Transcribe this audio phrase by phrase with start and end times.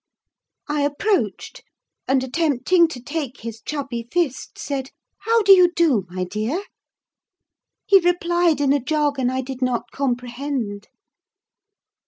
[0.67, 1.61] I approached,
[2.07, 6.63] and, attempting to take his chubby fist, said—"How do you do, my dear?"
[7.85, 10.87] He replied in a jargon I did not comprehend.